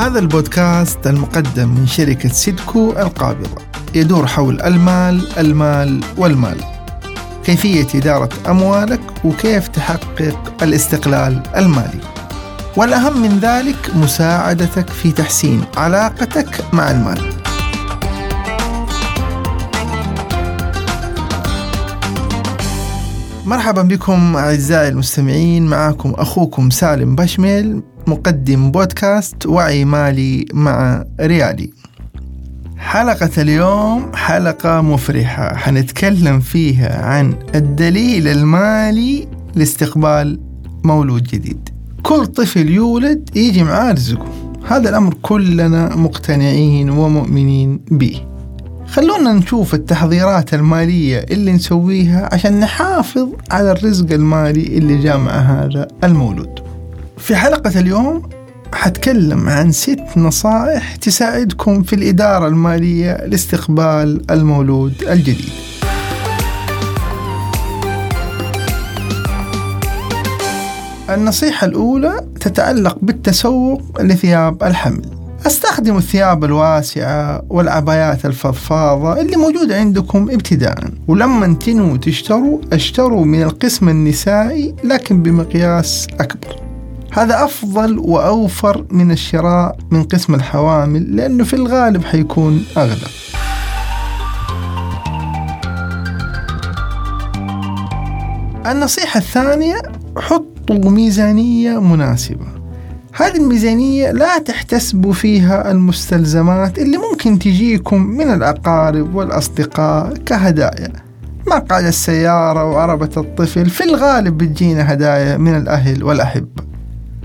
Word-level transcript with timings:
هذا 0.00 0.18
البودكاست 0.18 1.06
المقدم 1.06 1.68
من 1.68 1.86
شركة 1.86 2.28
سيدكو 2.28 2.90
القابضة. 2.90 3.62
يدور 3.94 4.26
حول 4.26 4.60
المال 4.60 5.38
المال 5.38 6.00
والمال. 6.16 6.56
كيفية 7.44 7.86
إدارة 7.94 8.28
أموالك 8.48 9.00
وكيف 9.24 9.68
تحقق 9.68 10.52
الاستقلال 10.62 11.42
المالي. 11.56 12.00
والأهم 12.76 13.22
من 13.22 13.38
ذلك 13.38 13.96
مساعدتك 13.96 14.88
في 14.88 15.12
تحسين 15.12 15.64
علاقتك 15.76 16.64
مع 16.72 16.90
المال. 16.90 17.32
مرحبا 23.46 23.82
بكم 23.82 24.36
أعزائي 24.36 24.88
المستمعين. 24.88 25.66
معكم 25.66 26.10
أخوكم 26.10 26.70
سالم 26.70 27.16
بشميل. 27.16 27.82
مقدم 28.10 28.70
بودكاست 28.70 29.46
وعي 29.46 29.84
مالي 29.84 30.46
مع 30.54 31.04
ريالي. 31.20 31.70
حلقة 32.78 33.42
اليوم 33.42 34.10
حلقة 34.14 34.80
مفرحة. 34.80 35.56
حنتكلم 35.56 36.40
فيها 36.40 37.06
عن 37.06 37.34
الدليل 37.54 38.28
المالي 38.28 39.28
لاستقبال 39.54 40.40
مولود 40.84 41.22
جديد. 41.22 41.68
كل 42.02 42.26
طفل 42.26 42.68
يولد 42.68 43.30
يجي 43.36 43.62
معاه 43.62 43.92
رزقه. 43.92 44.26
هذا 44.68 44.88
الأمر 44.88 45.14
كلنا 45.22 45.96
مقتنعين 45.96 46.90
ومؤمنين 46.90 47.80
به. 47.90 48.20
خلونا 48.86 49.32
نشوف 49.32 49.74
التحضيرات 49.74 50.54
المالية 50.54 51.18
اللي 51.18 51.52
نسويها 51.52 52.28
عشان 52.32 52.60
نحافظ 52.60 53.28
على 53.50 53.72
الرزق 53.72 54.12
المالي 54.12 54.78
اللي 54.78 55.02
جاء 55.02 55.18
مع 55.18 55.32
هذا 55.32 55.88
المولود. 56.04 56.69
في 57.20 57.36
حلقة 57.36 57.80
اليوم 57.80 58.22
حتكلم 58.74 59.48
عن 59.48 59.72
ست 59.72 60.04
نصائح 60.16 60.96
تساعدكم 60.96 61.82
في 61.82 61.92
الإدارة 61.92 62.48
المالية 62.48 63.26
لاستقبال 63.26 64.30
المولود 64.30 64.94
الجديد. 65.02 65.50
النصيحة 71.10 71.66
الأولى 71.66 72.20
تتعلق 72.40 72.98
بالتسوق 73.02 74.02
لثياب 74.02 74.62
الحمل. 74.62 75.06
استخدموا 75.46 75.98
الثياب 75.98 76.44
الواسعة 76.44 77.42
والعبايات 77.48 78.26
الفضفاضة 78.26 79.20
اللي 79.20 79.36
موجودة 79.36 79.76
عندكم 79.76 80.30
ابتداء 80.30 80.84
ولما 81.08 81.54
تنووا 81.54 81.96
تشتروا 81.96 82.60
اشتروا 82.72 83.24
من 83.24 83.42
القسم 83.42 83.88
النسائي 83.88 84.74
لكن 84.84 85.22
بمقياس 85.22 86.06
أكبر. 86.20 86.69
هذا 87.12 87.44
أفضل 87.44 87.98
وأوفر 87.98 88.86
من 88.90 89.10
الشراء 89.10 89.76
من 89.90 90.02
قسم 90.02 90.34
الحوامل 90.34 91.16
لأنه 91.16 91.44
في 91.44 91.54
الغالب 91.54 92.04
حيكون 92.04 92.64
أغلى. 92.76 93.08
النصيحة 98.66 99.18
الثانية 99.18 99.82
حطوا 100.18 100.90
ميزانية 100.90 101.80
مناسبة. 101.80 102.46
هذه 103.14 103.36
الميزانية 103.36 104.10
لا 104.10 104.38
تحتسبوا 104.38 105.12
فيها 105.12 105.70
المستلزمات 105.70 106.78
اللي 106.78 106.98
ممكن 106.98 107.38
تجيكم 107.38 108.02
من 108.02 108.34
الأقارب 108.34 109.14
والأصدقاء 109.14 110.14
كهدايا. 110.16 110.92
مقعد 111.46 111.84
السيارة 111.84 112.64
وعربة 112.64 113.10
الطفل 113.16 113.70
في 113.70 113.84
الغالب 113.84 114.38
بتجينا 114.38 114.92
هدايا 114.92 115.36
من 115.36 115.56
الأهل 115.56 116.04
والأحبة. 116.04 116.69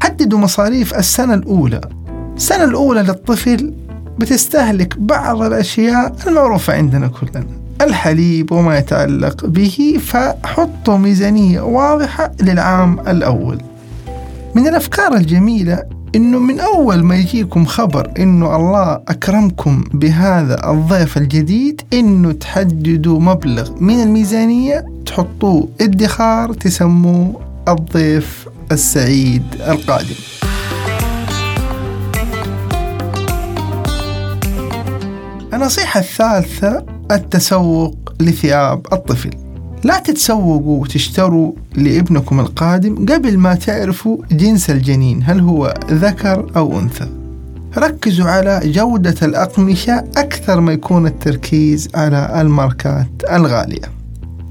حددوا 0.00 0.38
مصاريف 0.38 0.94
السنة 0.94 1.34
الأولى. 1.34 1.80
السنة 2.36 2.64
الأولى 2.64 3.02
للطفل 3.02 3.74
بتستهلك 4.18 4.98
بعض 4.98 5.42
الأشياء 5.42 6.16
المعروفة 6.26 6.74
عندنا 6.74 7.08
كلنا. 7.08 7.46
الحليب 7.80 8.52
وما 8.52 8.78
يتعلق 8.78 9.46
به 9.46 9.98
فحطوا 10.06 10.98
ميزانية 10.98 11.60
واضحة 11.60 12.32
للعام 12.42 13.00
الأول. 13.00 13.58
من 14.54 14.68
الأفكار 14.68 15.14
الجميلة 15.16 15.82
إنه 16.14 16.38
من 16.38 16.60
أول 16.60 17.02
ما 17.04 17.16
يجيكم 17.16 17.64
خبر 17.64 18.10
إنه 18.18 18.56
الله 18.56 18.92
أكرمكم 19.08 19.84
بهذا 19.94 20.70
الضيف 20.70 21.16
الجديد 21.16 21.80
إنه 21.92 22.32
تحددوا 22.32 23.20
مبلغ 23.20 23.70
من 23.80 24.00
الميزانية 24.02 24.84
تحطوه 25.06 25.68
ادخار 25.80 26.52
تسموه 26.52 27.40
الضيف 27.68 28.47
السعيد 28.72 29.42
القادم. 29.68 30.14
النصيحة 35.54 36.00
الثالثة 36.00 36.86
التسوق 37.10 38.12
لثياب 38.20 38.86
الطفل. 38.92 39.30
لا 39.84 39.98
تتسوقوا 39.98 40.82
وتشتروا 40.82 41.52
لابنكم 41.74 42.40
القادم 42.40 43.06
قبل 43.06 43.38
ما 43.38 43.54
تعرفوا 43.54 44.16
جنس 44.30 44.70
الجنين 44.70 45.22
هل 45.24 45.40
هو 45.40 45.74
ذكر 45.90 46.52
أو 46.56 46.80
أنثى. 46.80 47.08
ركزوا 47.78 48.26
على 48.26 48.60
جودة 48.64 49.14
الأقمشة 49.22 50.04
أكثر 50.16 50.60
ما 50.60 50.72
يكون 50.72 51.06
التركيز 51.06 51.88
على 51.94 52.40
الماركات 52.40 53.10
الغالية. 53.32 53.92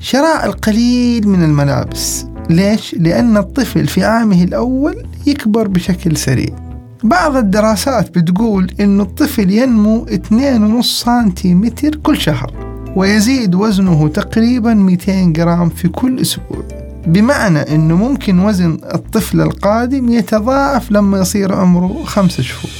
شراء 0.00 0.46
القليل 0.46 1.28
من 1.28 1.44
الملابس. 1.44 2.26
ليش؟ 2.50 2.94
لأن 2.98 3.36
الطفل 3.36 3.86
في 3.86 4.04
عامه 4.04 4.44
الأول 4.44 5.06
يكبر 5.26 5.68
بشكل 5.68 6.16
سريع. 6.16 6.54
بعض 7.04 7.36
الدراسات 7.36 8.18
بتقول 8.18 8.70
أن 8.80 9.00
الطفل 9.00 9.50
ينمو 9.50 10.06
2.5 10.06 10.80
سنتيمتر 10.80 11.96
كل 11.96 12.16
شهر 12.16 12.52
ويزيد 12.96 13.54
وزنه 13.54 14.08
تقريبا 14.08 14.74
200 14.74 15.32
جرام 15.32 15.68
في 15.68 15.88
كل 15.88 16.20
أسبوع. 16.20 16.62
بمعنى 17.06 17.58
أنه 17.58 17.96
ممكن 17.96 18.38
وزن 18.38 18.78
الطفل 18.94 19.40
القادم 19.40 20.08
يتضاعف 20.08 20.92
لما 20.92 21.18
يصير 21.18 21.54
عمره 21.54 22.02
خمسة 22.04 22.42
شهور. 22.42 22.70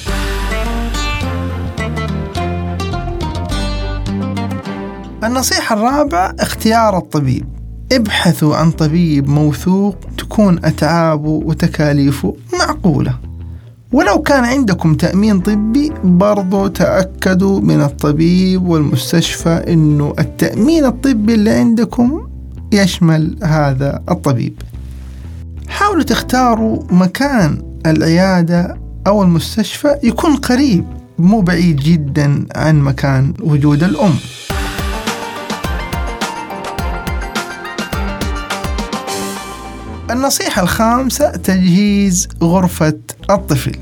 النصيحة 5.25 5.77
الرابعة 5.77 6.34
اختيار 6.41 6.98
الطبيب. 6.98 7.55
ابحثوا 7.92 8.56
عن 8.56 8.70
طبيب 8.70 9.28
موثوق 9.28 9.97
تكون 10.19 10.64
أتعابه 10.64 11.28
وتكاليفه 11.28 12.36
معقولة. 12.58 13.19
ولو 13.92 14.22
كان 14.22 14.44
عندكم 14.44 14.94
تأمين 14.94 15.41
طبي 15.41 15.92
برضو 16.04 16.66
تأكدوا 16.66 17.60
من 17.60 17.80
الطبيب 17.80 18.66
والمستشفى 18.66 19.64
أنه 19.69 20.14
التأمين 20.19 20.84
الطبي 20.84 21.34
اللي 21.34 21.50
عندكم 21.50 22.28
يشمل 22.72 23.36
هذا 23.42 24.03
الطبيب. 24.10 24.54
حاولوا 25.68 26.03
تختاروا 26.03 26.82
مكان 26.91 27.62
العيادة 27.86 28.78
أو 29.06 29.22
المستشفى 29.22 29.97
يكون 30.03 30.36
قريب 30.36 30.84
مو 31.18 31.41
بعيد 31.41 31.76
جدا 31.76 32.47
عن 32.56 32.80
مكان 32.80 33.34
وجود 33.41 33.82
الأم. 33.82 34.14
النصيحة 40.10 40.62
الخامسة 40.62 41.30
تجهيز 41.30 42.28
غرفة 42.42 42.98
الطفل. 43.30 43.72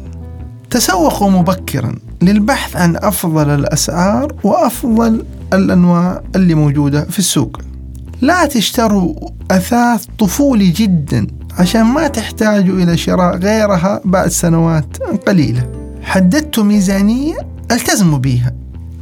تسوقوا 0.71 1.31
مبكرا 1.31 1.95
للبحث 2.23 2.77
عن 2.77 2.97
أفضل 2.97 3.51
الأسعار 3.51 4.35
وأفضل 4.45 5.25
الأنواع 5.53 6.23
اللي 6.37 6.55
موجودة 6.55 7.05
في 7.05 7.19
السوق. 7.19 7.61
لا 8.21 8.47
تشتروا 8.47 9.15
أثاث 9.51 10.07
طفولي 10.19 10.71
جدا 10.71 11.27
عشان 11.59 11.83
ما 11.83 12.09
تحتاجوا 12.09 12.77
إلى 12.77 12.97
شراء 12.97 13.37
غيرها 13.37 14.01
بعد 14.05 14.29
سنوات 14.29 14.97
قليلة. 15.27 15.73
حددتوا 16.03 16.65
ميزانية 16.65 17.37
ألتزموا 17.71 18.19
بيها. 18.19 18.53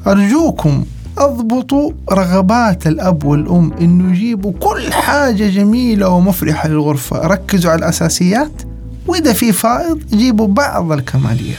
أرجوكم 0.07 0.85
اضبطوا 1.25 1.93
رغبات 2.13 2.87
الأب 2.87 3.25
والأم 3.25 3.73
إنه 3.81 4.13
يجيبوا 4.13 4.53
كل 4.61 4.93
حاجة 4.93 5.49
جميلة 5.49 6.09
ومفرحة 6.09 6.69
للغرفة. 6.69 7.27
ركزوا 7.27 7.71
على 7.71 7.79
الأساسيات 7.79 8.63
وإذا 9.07 9.33
في 9.33 9.53
فائض 9.53 9.99
جيبوا 10.13 10.47
بعض 10.47 10.93
الكماليات. 10.93 11.59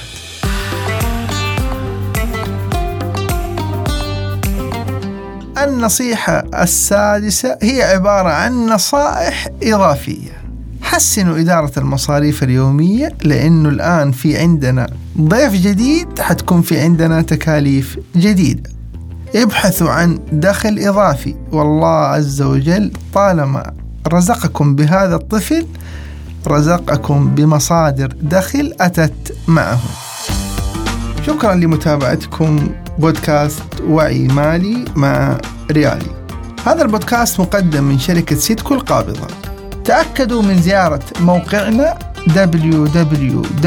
النصيحة 5.57 6.43
السادسة 6.61 7.57
هي 7.61 7.83
عبارة 7.83 8.29
عن 8.29 8.65
نصائح 8.65 9.47
إضافية. 9.63 10.43
حسنوا 10.81 11.39
إدارة 11.39 11.71
المصاريف 11.77 12.43
اليومية 12.43 13.09
لأنه 13.23 13.69
الآن 13.69 14.11
في 14.11 14.37
عندنا 14.37 14.87
ضيف 15.21 15.53
جديد 15.53 16.19
حتكون 16.19 16.61
في 16.61 16.79
عندنا 16.79 17.21
تكاليف 17.21 17.99
جديدة. 18.15 18.72
ابحثوا 19.35 19.89
عن 19.89 20.19
دخل 20.31 20.79
إضافي. 20.79 21.35
والله 21.51 21.87
عز 21.87 22.41
وجل 22.41 22.91
طالما 23.13 23.73
رزقكم 24.07 24.75
بهذا 24.75 25.15
الطفل 25.15 25.67
رزقكم 26.47 27.35
بمصادر 27.35 28.13
دخل 28.21 28.73
أتت 28.81 29.35
معه. 29.47 29.79
شكرا 31.27 31.53
لمتابعتكم 31.55 32.69
بودكاست 32.99 33.63
وعي 33.87 34.27
مالي 34.27 34.85
مع 34.95 35.37
ريالي. 35.71 36.25
هذا 36.65 36.81
البودكاست 36.81 37.39
مقدم 37.39 37.83
من 37.83 37.99
شركة 37.99 38.35
سيدكو 38.35 38.73
القابضة. 38.73 39.27
تأكدوا 39.85 40.41
من 40.41 40.61
زيارة 40.61 41.03
موقعنا 41.21 42.12
www.riali.com 42.29 43.63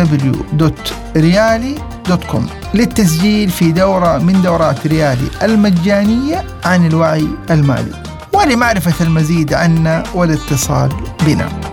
للتسجيل 2.75 3.51
في 3.51 3.73
دورة 3.73 4.19
من 4.19 4.43
دورات 4.43 4.87
ريالي 4.87 5.29
المجانية 5.43 6.45
عن 6.65 6.87
الوعي 6.87 7.29
المالي. 7.51 8.03
ولمعرفة 8.33 9.05
المزيد 9.05 9.55
عنا 9.55 10.03
والاتصال 10.15 10.93
بنا. 11.27 11.66